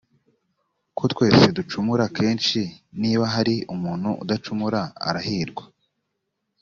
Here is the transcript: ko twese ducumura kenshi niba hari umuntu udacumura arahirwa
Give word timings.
ko 0.97 1.03
twese 1.13 1.47
ducumura 1.57 2.05
kenshi 2.17 2.59
niba 3.01 3.25
hari 3.33 3.55
umuntu 3.73 4.09
udacumura 4.23 4.81
arahirwa 5.07 5.63